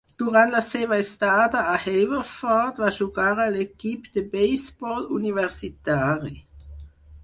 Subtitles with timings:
[0.19, 6.39] Durant la seva estada a Haverford, va jugar a l'equip de beisbol universitari.